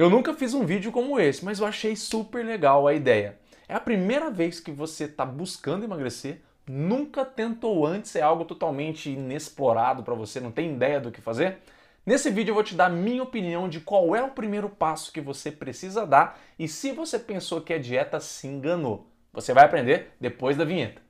Eu 0.00 0.08
nunca 0.08 0.32
fiz 0.32 0.54
um 0.54 0.64
vídeo 0.64 0.92
como 0.92 1.18
esse, 1.18 1.44
mas 1.44 1.58
eu 1.58 1.66
achei 1.66 1.96
super 1.96 2.46
legal 2.46 2.86
a 2.86 2.94
ideia. 2.94 3.36
É 3.68 3.74
a 3.74 3.80
primeira 3.80 4.30
vez 4.30 4.60
que 4.60 4.70
você 4.70 5.06
está 5.06 5.26
buscando 5.26 5.82
emagrecer, 5.82 6.40
nunca 6.68 7.24
tentou 7.24 7.84
antes, 7.84 8.14
é 8.14 8.22
algo 8.22 8.44
totalmente 8.44 9.10
inexplorado 9.10 10.04
para 10.04 10.14
você, 10.14 10.38
não 10.38 10.52
tem 10.52 10.72
ideia 10.72 11.00
do 11.00 11.10
que 11.10 11.20
fazer? 11.20 11.58
Nesse 12.06 12.30
vídeo 12.30 12.52
eu 12.52 12.54
vou 12.54 12.62
te 12.62 12.76
dar 12.76 12.88
minha 12.88 13.24
opinião 13.24 13.68
de 13.68 13.80
qual 13.80 14.14
é 14.14 14.22
o 14.22 14.30
primeiro 14.30 14.68
passo 14.68 15.12
que 15.12 15.20
você 15.20 15.50
precisa 15.50 16.06
dar 16.06 16.38
e 16.56 16.68
se 16.68 16.92
você 16.92 17.18
pensou 17.18 17.60
que 17.60 17.72
a 17.74 17.78
dieta 17.78 18.20
se 18.20 18.46
enganou. 18.46 19.10
Você 19.32 19.52
vai 19.52 19.64
aprender 19.64 20.12
depois 20.20 20.56
da 20.56 20.64
vinheta. 20.64 21.02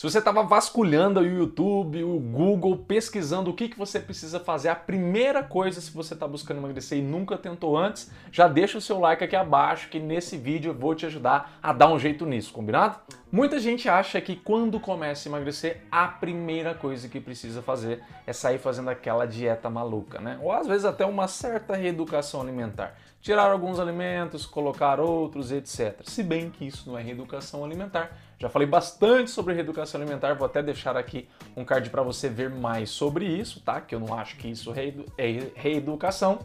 Se 0.00 0.10
você 0.10 0.18
estava 0.18 0.42
vasculhando 0.42 1.20
o 1.20 1.26
YouTube, 1.26 2.02
o 2.02 2.18
Google, 2.18 2.74
pesquisando 2.74 3.50
o 3.50 3.52
que, 3.52 3.68
que 3.68 3.76
você 3.76 4.00
precisa 4.00 4.40
fazer, 4.40 4.70
a 4.70 4.74
primeira 4.74 5.42
coisa 5.42 5.78
se 5.78 5.90
você 5.90 6.14
está 6.14 6.26
buscando 6.26 6.56
emagrecer 6.56 6.96
e 6.96 7.02
nunca 7.02 7.36
tentou 7.36 7.76
antes, 7.76 8.10
já 8.32 8.48
deixa 8.48 8.78
o 8.78 8.80
seu 8.80 8.98
like 8.98 9.22
aqui 9.22 9.36
abaixo 9.36 9.90
que 9.90 9.98
nesse 9.98 10.38
vídeo 10.38 10.70
eu 10.70 10.74
vou 10.74 10.94
te 10.94 11.04
ajudar 11.04 11.58
a 11.62 11.70
dar 11.74 11.88
um 11.88 11.98
jeito 11.98 12.24
nisso, 12.24 12.50
combinado? 12.50 12.98
Muita 13.30 13.60
gente 13.60 13.90
acha 13.90 14.18
que 14.22 14.36
quando 14.36 14.80
começa 14.80 15.28
a 15.28 15.30
emagrecer, 15.30 15.82
a 15.92 16.08
primeira 16.08 16.74
coisa 16.74 17.06
que 17.06 17.20
precisa 17.20 17.60
fazer 17.60 18.02
é 18.26 18.32
sair 18.32 18.58
fazendo 18.58 18.88
aquela 18.88 19.26
dieta 19.26 19.68
maluca, 19.68 20.18
né? 20.18 20.38
Ou 20.42 20.50
às 20.50 20.66
vezes 20.66 20.86
até 20.86 21.04
uma 21.04 21.28
certa 21.28 21.76
reeducação 21.76 22.40
alimentar. 22.40 22.96
Tirar 23.20 23.50
alguns 23.50 23.78
alimentos, 23.78 24.46
colocar 24.46 24.98
outros, 24.98 25.52
etc. 25.52 26.00
Se 26.04 26.22
bem 26.22 26.48
que 26.48 26.66
isso 26.66 26.88
não 26.88 26.96
é 26.96 27.02
reeducação 27.02 27.62
alimentar, 27.62 28.16
já 28.40 28.48
falei 28.48 28.66
bastante 28.66 29.30
sobre 29.30 29.52
reeducação 29.52 30.00
alimentar, 30.00 30.32
vou 30.32 30.46
até 30.46 30.62
deixar 30.62 30.96
aqui 30.96 31.28
um 31.54 31.62
card 31.62 31.90
para 31.90 32.02
você 32.02 32.26
ver 32.26 32.48
mais 32.48 32.88
sobre 32.88 33.26
isso, 33.26 33.60
tá? 33.60 33.82
Que 33.82 33.94
eu 33.94 34.00
não 34.00 34.18
acho 34.18 34.36
que 34.38 34.48
isso 34.48 34.72
é 35.18 35.50
reeducação, 35.54 36.38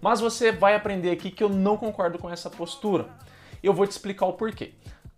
mas 0.00 0.18
você 0.18 0.50
vai 0.50 0.74
aprender 0.74 1.10
aqui 1.10 1.30
que 1.30 1.44
eu 1.44 1.50
não 1.50 1.76
concordo 1.76 2.18
com 2.18 2.30
essa 2.30 2.48
postura. 2.48 3.06
Eu 3.62 3.74
vou 3.74 3.86
te 3.86 3.90
explicar 3.90 4.24
o 4.24 4.32
porquê. 4.32 4.72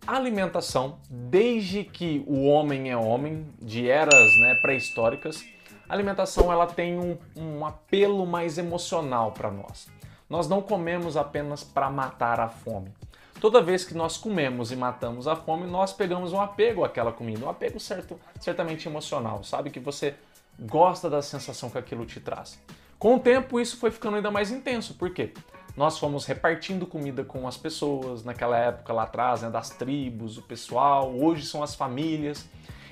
A 0.05 0.17
alimentação, 0.17 0.99
desde 1.09 1.85
que 1.85 2.21
o 2.27 2.43
homem 2.43 2.91
é 2.91 2.97
homem, 2.97 3.47
de 3.61 3.89
eras 3.89 4.37
né, 4.37 4.55
pré-históricas, 4.61 5.41
a 5.87 5.93
alimentação 5.93 6.51
ela 6.51 6.67
tem 6.67 6.99
um, 6.99 7.17
um 7.33 7.65
apelo 7.65 8.25
mais 8.25 8.57
emocional 8.57 9.31
para 9.31 9.49
nós. 9.49 9.87
Nós 10.29 10.49
não 10.49 10.61
comemos 10.61 11.15
apenas 11.15 11.63
para 11.63 11.89
matar 11.89 12.41
a 12.41 12.49
fome. 12.49 12.91
Toda 13.39 13.61
vez 13.61 13.83
que 13.83 13.93
nós 13.93 14.17
comemos 14.17 14.71
e 14.71 14.75
matamos 14.75 15.27
a 15.27 15.35
fome, 15.35 15.67
nós 15.67 15.91
pegamos 15.91 16.31
um 16.31 16.39
apego 16.39 16.83
àquela 16.83 17.11
comida, 17.11 17.45
um 17.45 17.49
apego 17.49 17.79
certo, 17.79 18.19
certamente 18.39 18.87
emocional, 18.87 19.43
sabe? 19.43 19.69
Que 19.69 19.79
você 19.79 20.15
gosta 20.59 21.09
da 21.09 21.21
sensação 21.21 21.69
que 21.69 21.77
aquilo 21.77 22.05
te 22.05 22.19
traz. 22.19 22.59
Com 22.97 23.15
o 23.15 23.19
tempo, 23.19 23.59
isso 23.59 23.77
foi 23.77 23.91
ficando 23.91 24.15
ainda 24.15 24.31
mais 24.31 24.51
intenso, 24.51 24.93
por 24.95 25.09
quê? 25.11 25.33
Nós 25.75 25.99
fomos 25.99 26.25
repartindo 26.25 26.87
comida 26.87 27.25
com 27.25 27.45
as 27.45 27.57
pessoas, 27.57 28.23
naquela 28.23 28.57
época 28.57 28.93
lá 28.93 29.03
atrás, 29.03 29.41
né, 29.41 29.49
das 29.49 29.69
tribos, 29.71 30.37
o 30.37 30.41
pessoal, 30.41 31.13
hoje 31.13 31.45
são 31.45 31.61
as 31.61 31.75
famílias. 31.75 32.47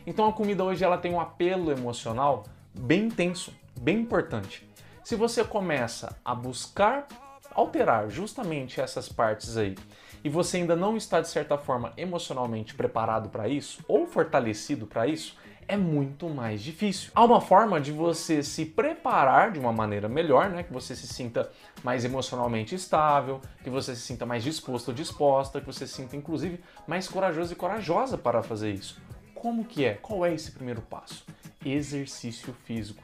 Então 0.05 0.27
a 0.27 0.33
comida 0.33 0.63
hoje 0.65 0.83
ela 0.83 0.97
tem 0.97 1.13
um 1.13 1.21
apelo 1.21 1.71
emocional 1.71 2.43
bem 2.73 3.05
intenso, 3.05 3.53
bem 3.79 3.99
importante. 3.99 4.67
Se 5.01 5.15
você 5.15 5.45
começa 5.45 6.13
a 6.25 6.35
buscar 6.35 7.07
alterar 7.55 8.09
justamente 8.09 8.81
essas 8.81 9.07
partes 9.07 9.55
aí 9.55 9.75
e 10.23 10.29
você 10.29 10.57
ainda 10.57 10.75
não 10.75 10.95
está 10.95 11.19
de 11.19 11.27
certa 11.27 11.57
forma 11.57 11.93
emocionalmente 11.97 12.73
preparado 12.73 13.29
para 13.29 13.47
isso 13.47 13.83
ou 13.87 14.07
fortalecido 14.07 14.87
para 14.87 15.05
isso, 15.05 15.37
é 15.67 15.77
muito 15.77 16.29
mais 16.29 16.61
difícil. 16.61 17.11
Há 17.15 17.23
uma 17.23 17.41
forma 17.41 17.79
de 17.79 17.91
você 17.91 18.43
se 18.43 18.65
preparar 18.65 19.51
de 19.51 19.59
uma 19.59 19.71
maneira 19.71 20.09
melhor, 20.09 20.49
né? 20.49 20.63
Que 20.63 20.73
você 20.73 20.95
se 20.95 21.07
sinta 21.07 21.49
mais 21.83 22.03
emocionalmente 22.03 22.75
estável, 22.75 23.41
que 23.63 23.69
você 23.69 23.95
se 23.95 24.01
sinta 24.01 24.25
mais 24.25 24.43
disposto 24.43 24.89
ou 24.89 24.93
disposta, 24.93 25.59
que 25.59 25.65
você 25.65 25.87
se 25.87 25.93
sinta 25.93 26.15
inclusive 26.15 26.59
mais 26.87 27.07
corajoso 27.07 27.53
e 27.53 27.55
corajosa 27.55 28.17
para 28.17 28.43
fazer 28.43 28.71
isso. 28.71 29.01
Como 29.33 29.65
que 29.65 29.85
é? 29.85 29.93
Qual 29.95 30.25
é 30.25 30.33
esse 30.33 30.51
primeiro 30.51 30.81
passo? 30.81 31.25
Exercício 31.65 32.53
físico. 32.65 33.03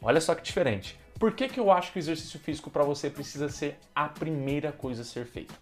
Olha 0.00 0.20
só 0.20 0.34
que 0.34 0.42
diferente. 0.42 0.98
Por 1.18 1.32
que, 1.32 1.48
que 1.48 1.60
eu 1.60 1.70
acho 1.70 1.92
que 1.92 1.98
o 1.98 2.00
exercício 2.00 2.40
físico 2.40 2.68
para 2.68 2.82
você 2.82 3.08
precisa 3.08 3.48
ser 3.48 3.78
a 3.94 4.08
primeira 4.08 4.72
coisa 4.72 5.02
a 5.02 5.04
ser 5.04 5.24
feita? 5.24 5.54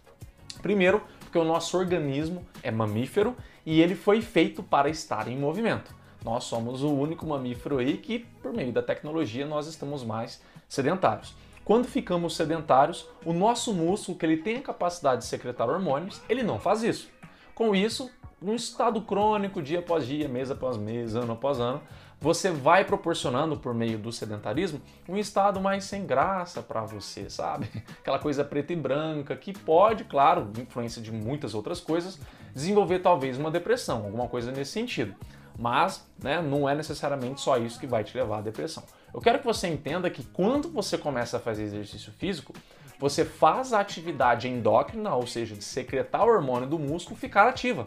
Primeiro, 0.51 1.01
porque 1.19 1.37
o 1.37 1.43
nosso 1.43 1.77
organismo 1.77 2.45
é 2.61 2.71
mamífero 2.71 3.35
e 3.65 3.81
ele 3.81 3.95
foi 3.95 4.21
feito 4.21 4.61
para 4.61 4.89
estar 4.89 5.27
em 5.27 5.37
movimento. 5.37 5.93
Nós 6.23 6.43
somos 6.43 6.83
o 6.83 6.89
único 6.89 7.25
mamífero 7.25 7.79
aí 7.79 7.97
que, 7.97 8.19
por 8.19 8.53
meio 8.53 8.71
da 8.71 8.83
tecnologia, 8.83 9.45
nós 9.45 9.65
estamos 9.67 10.03
mais 10.03 10.41
sedentários. 10.67 11.33
Quando 11.63 11.87
ficamos 11.87 12.35
sedentários, 12.35 13.07
o 13.25 13.33
nosso 13.33 13.73
músculo, 13.73 14.17
que 14.17 14.25
ele 14.25 14.37
tem 14.37 14.57
a 14.57 14.61
capacidade 14.61 15.21
de 15.21 15.27
secretar 15.27 15.69
hormônios, 15.69 16.21
ele 16.27 16.43
não 16.43 16.59
faz 16.59 16.83
isso. 16.83 17.09
Com 17.55 17.75
isso, 17.75 18.09
num 18.41 18.55
estado 18.55 19.01
crônico, 19.01 19.61
dia 19.61 19.79
após 19.79 20.05
dia, 20.05 20.27
mês 20.27 20.49
após 20.49 20.75
mês, 20.75 21.15
ano 21.15 21.33
após 21.33 21.59
ano, 21.59 21.81
você 22.19 22.51
vai 22.51 22.83
proporcionando 22.83 23.57
por 23.57 23.73
meio 23.73 23.97
do 23.97 24.11
sedentarismo 24.11 24.81
um 25.07 25.17
estado 25.17 25.59
mais 25.59 25.83
sem 25.83 26.05
graça 26.05 26.61
para 26.61 26.81
você, 26.81 27.29
sabe? 27.29 27.69
Aquela 28.01 28.19
coisa 28.19 28.43
preta 28.43 28.73
e 28.73 28.75
branca 28.75 29.35
que 29.35 29.53
pode, 29.53 30.03
claro, 30.03 30.51
influência 30.57 31.01
de 31.01 31.11
muitas 31.11 31.53
outras 31.53 31.79
coisas, 31.79 32.19
desenvolver 32.53 32.99
talvez 32.99 33.37
uma 33.37 33.51
depressão, 33.51 34.05
alguma 34.05 34.27
coisa 34.27 34.51
nesse 34.51 34.71
sentido. 34.71 35.15
Mas 35.57 36.07
né, 36.21 36.41
não 36.41 36.67
é 36.67 36.73
necessariamente 36.73 37.41
só 37.41 37.57
isso 37.57 37.79
que 37.79 37.87
vai 37.87 38.03
te 38.03 38.17
levar 38.17 38.39
à 38.39 38.41
depressão. 38.41 38.83
Eu 39.13 39.19
quero 39.19 39.39
que 39.39 39.45
você 39.45 39.67
entenda 39.67 40.09
que 40.09 40.23
quando 40.23 40.69
você 40.69 40.97
começa 40.97 41.37
a 41.37 41.39
fazer 41.39 41.63
exercício 41.63 42.11
físico, 42.13 42.53
você 42.99 43.25
faz 43.25 43.73
a 43.73 43.79
atividade 43.79 44.47
endócrina, 44.47 45.15
ou 45.15 45.25
seja, 45.25 45.55
de 45.55 45.63
secretar 45.63 46.23
o 46.23 46.29
hormônio 46.29 46.67
do 46.67 46.79
músculo, 46.79 47.15
ficar 47.15 47.47
ativa. 47.47 47.85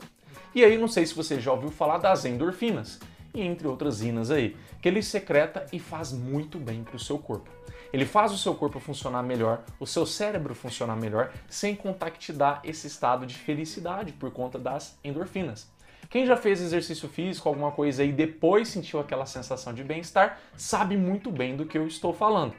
E 0.54 0.64
aí, 0.64 0.78
não 0.78 0.88
sei 0.88 1.06
se 1.06 1.14
você 1.14 1.40
já 1.40 1.52
ouviu 1.52 1.70
falar 1.70 1.98
das 1.98 2.24
endorfinas 2.24 3.00
e 3.34 3.42
entre 3.42 3.66
outras 3.66 4.00
inas 4.02 4.30
aí, 4.30 4.56
que 4.80 4.88
ele 4.88 5.02
secreta 5.02 5.66
e 5.72 5.78
faz 5.78 6.12
muito 6.12 6.58
bem 6.58 6.84
para 6.84 6.96
o 6.96 7.00
seu 7.00 7.18
corpo. 7.18 7.50
Ele 7.92 8.06
faz 8.06 8.32
o 8.32 8.38
seu 8.38 8.54
corpo 8.54 8.80
funcionar 8.80 9.22
melhor, 9.22 9.62
o 9.78 9.86
seu 9.86 10.06
cérebro 10.06 10.54
funcionar 10.54 10.96
melhor, 10.96 11.32
sem 11.48 11.74
contar 11.74 12.10
que 12.10 12.18
te 12.18 12.32
dá 12.32 12.60
esse 12.64 12.86
estado 12.86 13.26
de 13.26 13.34
felicidade 13.34 14.12
por 14.12 14.30
conta 14.30 14.58
das 14.58 14.98
endorfinas. 15.02 15.68
Quem 16.10 16.26
já 16.26 16.36
fez 16.36 16.60
exercício 16.60 17.08
físico, 17.08 17.48
alguma 17.48 17.72
coisa 17.72 18.04
e 18.04 18.12
depois 18.12 18.68
sentiu 18.68 19.00
aquela 19.00 19.26
sensação 19.26 19.72
de 19.72 19.82
bem-estar, 19.82 20.38
sabe 20.56 20.96
muito 20.96 21.30
bem 21.30 21.56
do 21.56 21.66
que 21.66 21.78
eu 21.78 21.86
estou 21.86 22.12
falando. 22.12 22.54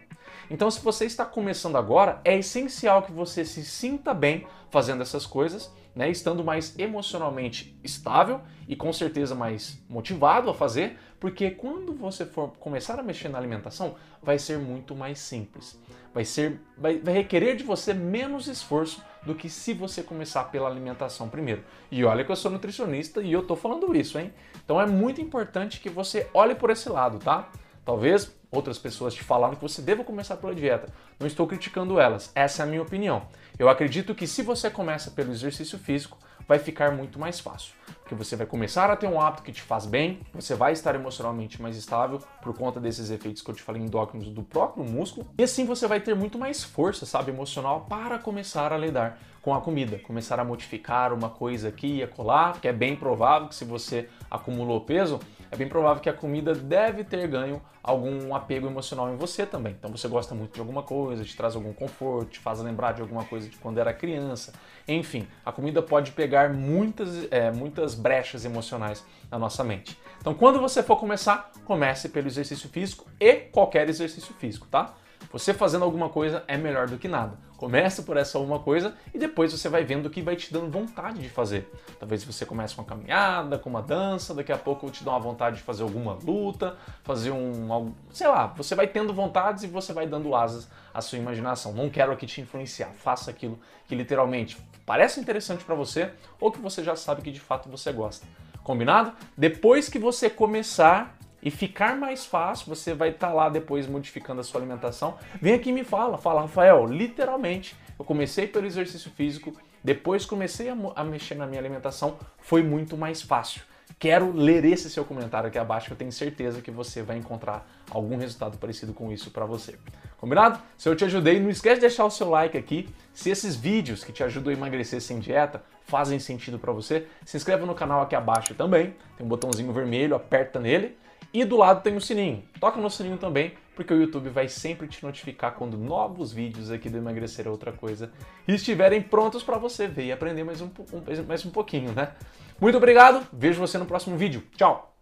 Então, 0.50 0.70
se 0.70 0.82
você 0.82 1.06
está 1.06 1.26
começando 1.26 1.78
agora, 1.78 2.20
é 2.24 2.38
essencial 2.38 3.04
que 3.04 3.12
você 3.12 3.46
se 3.46 3.64
sinta 3.64 4.14
bem 4.14 4.48
fazendo 4.70 5.02
essas 5.02 5.26
coisas 5.26 5.72
né, 5.96 6.10
estando 6.10 6.44
mais 6.44 6.78
emocionalmente 6.78 7.80
estável 7.84 8.42
e 8.68 8.76
com 8.76 8.92
certeza 8.92 9.34
mais 9.34 9.82
motivado 9.88 10.50
a 10.50 10.54
fazer, 10.54 11.00
porque 11.20 11.50
quando 11.52 11.94
você 11.94 12.26
for 12.26 12.50
começar 12.60 13.00
a 13.00 13.04
mexer 13.04 13.30
na 13.30 13.38
alimentação, 13.38 13.96
vai 14.22 14.38
ser 14.38 14.60
muito 14.60 14.94
mais 14.94 15.20
simples. 15.20 15.80
Vai 16.14 16.26
ser 16.26 16.60
vai, 16.78 16.98
vai 17.00 17.14
requerer 17.14 17.56
de 17.56 17.64
você 17.64 17.94
menos 17.94 18.48
esforço 18.48 19.02
do 19.26 19.34
que 19.34 19.50
se 19.50 19.74
você 19.74 20.04
começar 20.04 20.44
pela 20.46 20.70
alimentação 20.70 21.30
primeiro. 21.30 21.64
E 21.90 22.04
olha 22.04 22.24
que 22.26 22.32
eu 22.32 22.36
sou 22.36 22.52
nutricionista 22.52 23.22
e 23.22 23.32
eu 23.32 23.44
tô 23.44 23.56
falando 23.56 23.96
isso, 23.96 24.20
hein? 24.20 24.34
Então 24.64 24.80
é 24.80 24.86
muito 24.86 25.22
importante 25.22 25.80
que 25.80 25.90
você 25.90 26.28
olhe 26.34 26.56
por 26.56 26.70
esse 26.70 26.90
lado, 26.90 27.20
tá? 27.20 27.50
Talvez 27.86 28.36
outras 28.52 28.80
pessoas 28.80 29.14
te 29.14 29.24
falaram 29.24 29.56
que 29.56 29.62
você 29.62 29.82
deva 29.82 30.04
começar 30.04 30.38
pela 30.38 30.56
dieta. 30.56 30.92
Não 31.20 31.28
estou 31.28 31.46
criticando 31.46 32.00
elas, 32.00 32.32
essa 32.34 32.64
é 32.64 32.66
a 32.66 32.68
minha 32.68 32.82
opinião. 32.82 33.28
Eu 33.60 33.70
acredito 33.70 34.16
que 34.16 34.26
se 34.26 34.42
você 34.42 34.70
começa 34.70 35.12
pelo 35.12 35.32
exercício 35.32 35.78
físico, 35.78 36.18
vai 36.48 36.60
ficar 36.60 36.92
muito 36.92 37.20
mais 37.20 37.40
fácil. 37.40 37.74
Porque 38.02 38.16
você 38.16 38.36
vai 38.36 38.46
começar 38.46 38.90
a 38.90 38.96
ter 38.96 39.08
um 39.08 39.20
hábito 39.20 39.44
que 39.44 39.52
te 39.52 39.62
faz 39.62 39.86
bem, 39.86 40.20
você 40.34 40.56
vai 40.56 40.74
estar 40.74 40.94
emocionalmente 40.96 41.62
mais 41.62 41.76
estável 41.76 42.20
por 42.42 42.56
conta 42.56 42.80
desses 42.80 43.10
efeitos 43.10 43.42
que 43.42 43.50
eu 43.50 43.56
te 43.56 43.64
falei 43.64 43.82
endócrinos 43.82 44.30
do 44.30 44.44
próprio 44.44 44.84
músculo, 44.84 45.28
e 45.38 45.44
assim 45.44 45.66
você 45.66 45.88
vai 45.88 46.00
ter 46.00 46.16
muito 46.16 46.38
mais 46.38 46.64
força, 46.64 47.06
sabe, 47.06 47.32
emocional 47.32 47.86
para 47.90 48.20
começar 48.20 48.72
a 48.72 48.78
lidar 48.78 49.20
com 49.46 49.54
a 49.54 49.62
comida, 49.62 50.00
começar 50.00 50.40
a 50.40 50.44
modificar 50.44 51.14
uma 51.14 51.30
coisa 51.30 51.68
aqui 51.68 51.98
e 51.98 52.04
acolá, 52.04 52.54
que 52.60 52.68
é 52.68 52.74
bem 52.74 52.96
provável 52.96 53.48
que 53.48 53.54
se 53.54 53.64
você 53.64 54.10
acumulou 54.30 54.82
peso, 54.82 55.20
é 55.52 55.56
bem 55.56 55.70
provável 55.70 56.02
que 56.02 56.10
a 56.10 56.14
comida 56.14 56.56
deve 56.56 57.04
ter 57.04 57.28
ganho 57.28 57.62
algum 57.84 58.34
apego 58.34 58.66
emocional 58.66 59.14
em 59.14 59.16
você 59.16 59.46
também. 59.46 59.76
Então 59.78 59.92
você 59.92 60.08
gosta 60.08 60.34
muito 60.34 60.56
de 60.56 60.60
alguma 60.60 60.82
coisa, 60.82 61.24
te 61.24 61.38
traz 61.38 61.56
algum 61.56 61.74
conforto, 61.74 62.32
te 62.32 62.40
faz 62.40 62.60
lembrar 62.60 62.94
de 62.94 63.04
alguma 63.04 63.24
coisa 63.24 63.48
de 63.48 63.56
quando 63.58 63.78
era 63.78 63.94
criança. 63.94 64.52
Enfim, 64.88 65.28
a 65.46 65.52
comida 65.52 65.80
pode 65.80 66.14
pegar 66.14 66.52
muitas, 66.52 67.32
é, 67.32 67.52
muitas 67.52 67.94
brechas 67.94 68.46
emocionais 68.46 69.06
na 69.30 69.38
nossa 69.38 69.64
mente. 69.64 69.96
Então 70.20 70.34
quando 70.34 70.60
você 70.60 70.82
for 70.82 70.96
começar, 70.96 71.52
comece 71.66 72.10
pelo 72.10 72.26
exercício 72.26 72.68
físico 72.68 73.06
e 73.20 73.36
qualquer 73.36 73.88
exercício 73.90 74.34
físico, 74.40 74.66
tá? 74.72 74.96
Você 75.36 75.54
fazendo 75.54 75.84
alguma 75.84 76.08
coisa 76.08 76.46
é 76.48 76.56
melhor 76.56 76.88
do 76.88 76.98
que 76.98 77.10
nada. 77.10 77.38
Começa 77.58 78.02
por 78.02 78.16
essa 78.16 78.40
uma 78.40 78.58
coisa 78.58 78.96
e 79.14 79.20
depois 79.20 79.52
você 79.52 79.68
vai 79.68 79.84
vendo 79.84 80.06
o 80.06 80.10
que 80.10 80.22
vai 80.22 80.34
te 80.34 80.54
dando 80.54 80.72
vontade 80.72 81.22
de 81.22 81.28
fazer. 81.28 81.70
Talvez 82.00 82.24
você 82.24 82.46
comece 82.46 82.74
com 82.74 82.82
uma 82.82 82.88
caminhada, 82.88 83.60
com 83.60 83.70
uma 83.70 83.82
dança, 83.82 84.34
daqui 84.34 84.54
a 84.54 84.58
pouco 84.58 84.90
te 84.90 85.04
dá 85.04 85.12
uma 85.12 85.20
vontade 85.20 85.58
de 85.58 85.62
fazer 85.62 85.84
alguma 85.84 86.14
luta, 86.24 86.78
fazer 87.04 87.32
um, 87.32 87.92
sei 88.14 88.30
lá, 88.30 88.48
você 88.48 88.76
vai 88.76 88.88
tendo 88.88 89.14
vontades 89.14 89.64
e 89.64 89.68
você 89.68 89.92
vai 89.92 90.08
dando 90.08 90.34
asas 90.34 90.70
à 90.94 91.02
sua 91.02 91.18
imaginação. 91.18 91.74
Não 91.74 91.90
quero 91.90 92.14
aqui 92.14 92.26
te 92.26 92.40
influenciar, 92.40 92.94
faça 92.94 93.30
aquilo 93.30 93.60
que 93.90 93.94
literalmente 93.94 94.58
parece 94.86 95.20
interessante 95.20 95.66
para 95.66 95.76
você 95.76 96.12
ou 96.40 96.50
que 96.50 96.60
você 96.60 96.82
já 96.82 96.96
sabe 96.96 97.22
que 97.22 97.30
de 97.30 97.42
fato 97.42 97.68
você 97.68 97.92
gosta. 97.92 98.26
Combinado? 98.64 99.12
Depois 99.38 99.90
que 99.90 100.00
você 100.00 100.30
começar 100.30 101.15
e 101.46 101.52
ficar 101.52 101.96
mais 101.96 102.26
fácil, 102.26 102.66
você 102.68 102.96
vai 102.96 103.10
estar 103.10 103.28
tá 103.28 103.34
lá 103.34 103.50
depois 103.50 103.86
modificando 103.86 104.42
a 104.42 104.44
sua 104.44 104.60
alimentação. 104.60 105.20
Vem 105.40 105.54
aqui 105.54 105.70
e 105.70 105.74
me 105.74 105.84
fala, 105.84 106.18
fala, 106.18 106.42
Rafael, 106.42 106.88
literalmente, 106.88 107.76
eu 108.00 108.04
comecei 108.04 108.48
pelo 108.48 108.66
exercício 108.66 109.12
físico, 109.12 109.54
depois 109.84 110.26
comecei 110.26 110.70
a, 110.70 110.76
a 110.96 111.04
mexer 111.04 111.36
na 111.36 111.46
minha 111.46 111.62
alimentação, 111.62 112.18
foi 112.40 112.64
muito 112.64 112.98
mais 112.98 113.22
fácil. 113.22 113.62
Quero 114.00 114.36
ler 114.36 114.66
esse 114.66 114.90
seu 114.90 115.06
comentário 115.06 115.48
aqui 115.48 115.60
abaixo, 115.60 115.86
que 115.86 115.94
eu 115.94 115.98
tenho 115.98 116.12
certeza 116.12 116.62
que 116.62 116.72
você 116.72 117.04
vai 117.04 117.18
encontrar 117.18 117.66
algum 117.92 118.18
resultado 118.18 118.58
parecido 118.58 118.92
com 118.92 119.12
isso 119.12 119.30
para 119.30 119.46
você. 119.46 119.78
Combinado? 120.18 120.60
Se 120.76 120.90
eu 120.90 120.96
te 120.96 121.06
ajudei, 121.06 121.40
não 121.40 121.52
esquece 121.52 121.76
de 121.76 121.82
deixar 121.82 122.06
o 122.06 122.10
seu 122.10 122.28
like 122.28 122.58
aqui. 122.58 122.90
Se 123.14 123.30
esses 123.30 123.56
vídeos 123.56 124.04
que 124.04 124.12
te 124.12 124.24
ajudam 124.24 124.52
a 124.52 124.56
emagrecer 124.58 125.00
sem 125.00 125.20
dieta 125.20 125.64
fazem 125.84 126.18
sentido 126.18 126.58
para 126.58 126.74
você, 126.74 127.06
se 127.24 127.38
inscreva 127.38 127.68
no 127.68 127.76
canal 127.76 128.02
aqui 128.02 128.16
abaixo 128.16 128.56
também. 128.56 128.96
Tem 129.16 129.26
um 129.26 129.30
botãozinho 129.30 129.72
vermelho, 129.72 130.16
aperta 130.16 130.60
nele 130.60 130.98
e 131.36 131.44
do 131.44 131.58
lado 131.58 131.84
tem 131.84 131.96
o 131.98 132.02
sininho. 132.02 132.44
Toca 132.62 132.80
no 132.80 132.90
sininho 132.90 133.18
também, 133.18 133.54
porque 133.76 133.94
o 133.94 134.02
YouTube 134.02 134.30
vai 134.30 134.48
sempre 134.48 134.88
te 134.88 135.04
notificar 135.04 135.54
quando 135.56 135.78
novos 135.78 136.32
vídeos 136.32 136.72
aqui 136.72 136.90
do 136.90 136.98
Emagrecer 136.98 137.46
é 137.46 137.50
Outra 137.50 137.74
Coisa 137.74 138.10
estiverem 138.48 139.02
prontos 139.02 139.44
para 139.44 139.58
você 139.58 139.86
ver 139.86 140.06
e 140.06 140.12
aprender 140.14 140.46
mais 140.46 140.62
um, 140.62 140.68
um, 140.68 141.28
mais 141.28 141.46
um 141.46 141.52
pouquinho, 141.52 141.92
né? 141.92 142.14
Muito 142.60 142.78
obrigado, 142.78 143.28
vejo 143.34 143.60
você 143.60 143.78
no 143.78 143.86
próximo 143.86 144.16
vídeo. 144.16 144.44
Tchau! 144.56 144.95